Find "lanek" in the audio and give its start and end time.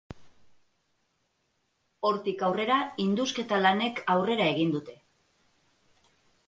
3.67-4.05